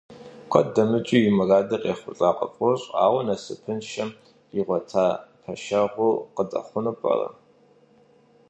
Куэд 0.51 0.67
дэмыкӀу 0.75 1.17
и 1.29 1.31
мурадыр 1.35 1.81
къехъулӀа 1.83 2.29
къыфӀощӀ, 2.37 2.87
ауэ 3.05 3.19
насыпыншэм 3.27 4.09
къигъуэта 4.49 5.05
пэшэгъур 5.41 6.15
къыдэхъуну 6.35 6.93
пӀэрэ? 6.99 7.27